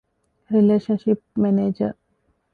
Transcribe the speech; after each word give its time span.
ރިލޭޝަންޝިޕް 0.51 1.25
މެނޭޖަރ 1.41 1.93